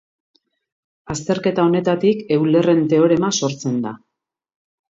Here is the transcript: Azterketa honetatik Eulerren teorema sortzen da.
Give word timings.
Azterketa 1.15 1.65
honetatik 1.69 2.25
Eulerren 2.37 2.83
teorema 2.95 3.33
sortzen 3.41 3.79
da. 3.87 3.95